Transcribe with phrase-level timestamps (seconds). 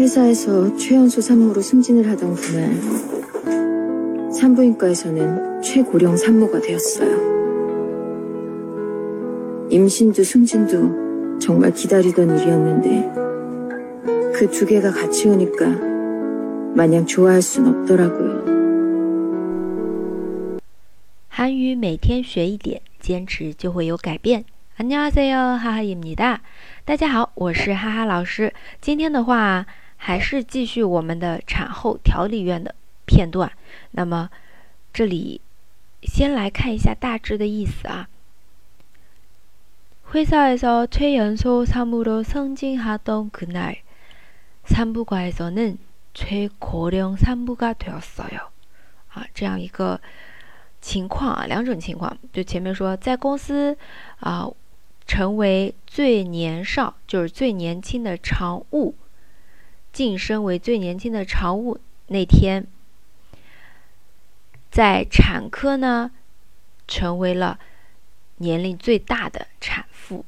[0.00, 2.74] 회사에서 최연소 산모로 승진을 하던 그날
[4.32, 7.30] 산부인과에서는 최고령 산모가 되었어요.
[9.70, 13.20] 임신도 승진도 정말 기다리던 일이었는데
[14.32, 15.66] 그 두 개가 같이 오니까
[16.74, 18.48] 마냥 좋아할 순 없더라고요.
[21.28, 24.44] 한유 매일 学一点,坚持就会有改变.
[24.78, 26.40] 안녕하세요, 하하입니다.
[26.86, 29.66] 大家好，我是哈哈老师。今天的话，
[30.02, 32.74] 还是继续我们的产后调理院的
[33.04, 33.52] 片段。
[33.90, 34.30] 那么，
[34.94, 35.42] 这里
[36.02, 38.08] 先来看一下大致的意思啊。
[40.12, 43.76] 회사에서최연소사무로승진했던그날
[44.64, 45.76] 산부가에서는
[46.14, 48.48] 최커녕산부가되었어 요。
[49.12, 50.00] 啊，这样一个
[50.80, 53.76] 情况啊，两种情况，就前面说在公司
[54.20, 54.48] 啊
[55.06, 58.94] 成为最年少，就是最年轻的常务。
[59.92, 62.64] 晋升为最年轻的常务那天，
[64.70, 66.10] 在产科呢，
[66.86, 67.58] 成为了
[68.36, 70.24] 年龄最大的产妇。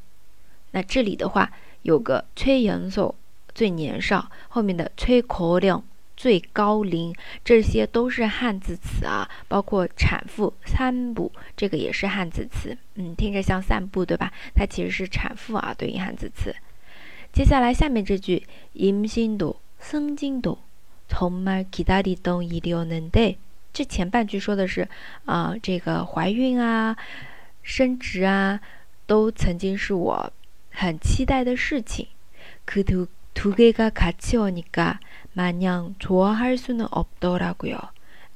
[0.72, 3.14] 那这里的话，有个崔银寿
[3.54, 5.84] 最年少，后面的崔可亮
[6.16, 9.28] 最高龄，这些都是汉字词啊。
[9.48, 12.76] 包括产妇三步，这个也是汉字词。
[12.96, 14.32] 嗯，听着像散步对吧？
[14.56, 16.52] 它其实是产妇啊，对，应汉字词。
[17.32, 20.58] 接下来，下面这句“임신도생신도
[21.08, 23.36] 정말기다리던일이었는데”，
[23.72, 24.86] 这前半句说的是
[25.24, 26.94] 啊，这个怀孕啊、
[27.62, 28.60] 升职啊，
[29.06, 30.30] 都曾经是我
[30.72, 32.06] 很期待的事情。
[32.66, 33.08] 그두
[33.54, 34.96] 개가같이오니까
[35.34, 37.80] 마냥좋아할수는없더라구 요。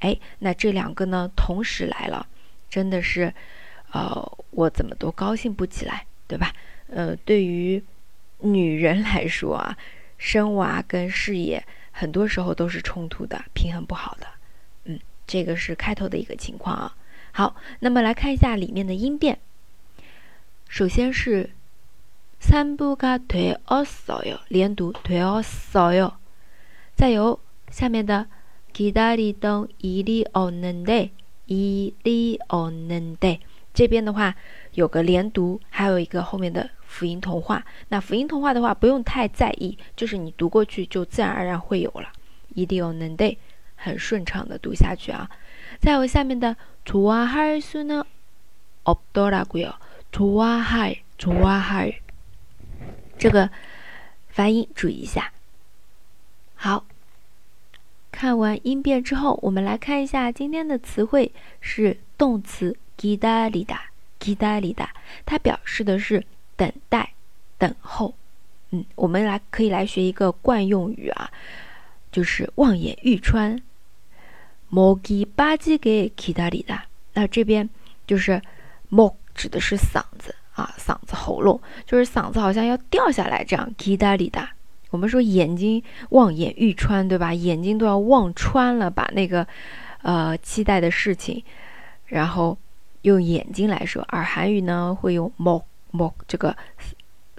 [0.00, 2.26] 哎，那这两个呢同时来了，
[2.70, 3.34] 真的是，
[3.92, 6.50] 呃，我怎么都高兴不起来，对吧？
[6.88, 7.84] 呃，对于。
[8.40, 9.76] 女人来说啊，
[10.18, 14.26] 生娃跟事业很多时候都是冲突的，平衡不好的。
[14.84, 16.94] 嗯，这个是开头的一个情况啊。
[17.32, 19.38] 好，那么来看一下里面的音变。
[20.68, 21.48] 首先是
[22.40, 26.12] 三不嘎推哦，嗦哟，连读推哦，嗦哟。
[26.94, 27.38] 再有
[27.70, 28.26] 下面的，
[28.72, 31.10] 期待里等一里二能带，
[31.46, 33.38] 一里二能带。
[33.72, 34.34] 这边的话。
[34.76, 37.64] 有个连读，还有一个后面的辅音同化。
[37.88, 42.08] 那辅音同化的话，不用太在意，就是你读过去就自然而然会有了
[42.54, 43.36] 一定能对
[43.74, 45.28] 很顺畅的读下去啊。
[45.80, 46.54] 再有下面的
[46.84, 48.04] tuahai su n
[48.82, 49.74] o b d r a g u i
[50.10, 52.02] t a h i t a h i
[53.18, 53.48] 这个
[54.28, 55.32] 发音注意一下。
[56.54, 56.84] 好，
[58.12, 61.32] 看完音变之后，我们来看一下今天的词汇
[61.62, 63.95] 是动词 gida lida。
[64.26, 64.88] 期待里的，
[65.24, 66.24] 它表示的是
[66.56, 67.14] 等待、
[67.58, 68.12] 等候。
[68.72, 71.30] 嗯，我们来可以来学一个惯用语啊，
[72.10, 73.56] 就是望眼欲穿。
[74.68, 76.76] 摩叽吧叽给期待里的，
[77.14, 77.70] 那这边
[78.04, 78.42] 就是
[78.90, 83.72] mock 指的是嗓子啊，嗓子、喉咙，就是嗓子好像要掉下来这样。
[83.78, 84.44] 期待里的，
[84.90, 87.32] 我们说眼睛望眼欲穿，对吧？
[87.32, 89.46] 眼睛都要望穿了，把那个
[90.02, 91.44] 呃期待的事情，
[92.06, 92.58] 然后。
[93.06, 95.62] 用眼睛来说，而韩语呢会用목
[95.92, 96.54] 목这个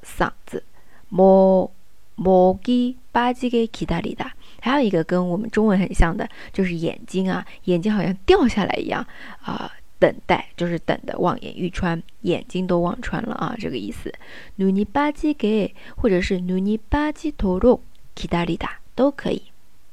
[0.02, 0.64] 嗓子，
[1.12, 1.70] 목
[2.16, 4.32] 목기바지게기다리 다。
[4.62, 9.06] 还有一个跟我们中文很像的，就是眼睛啊，眼睛好像掉下来一样
[9.42, 9.70] 啊，
[10.00, 14.12] 等待就是等的望眼欲穿，眼睛都望穿了啊，这个意思。
[14.56, 17.82] 努尼吧지게或者是누니바지토로
[18.16, 19.42] 기다리다都可以，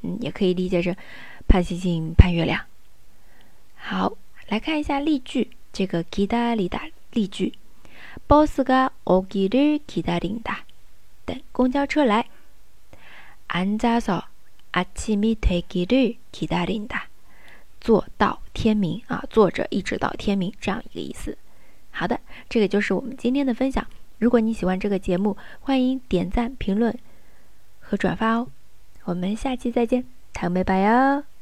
[0.03, 0.95] 嗯，也可以理解成
[1.49, 2.61] 盼星星盼月亮。
[3.75, 4.13] 好，
[4.49, 5.51] 来看一下例句。
[5.75, 7.53] 这个キタリンダ例句、
[8.29, 10.65] バスがおぎりキタリンダ，
[11.27, 12.31] 等公交车来。
[13.49, 14.23] アンダソ
[14.73, 17.09] あきみとぎりキタリンダ，
[17.81, 21.37] 坐到天明啊，坐着一直到天明这样一个意思。
[21.91, 23.85] 好的，这个就是我们今天的分享。
[24.21, 26.97] 如果你喜欢这个节目，欢迎点赞、评论
[27.81, 28.47] 和转发哦。
[29.07, 31.34] 我们下期再见，糖拜拜哟。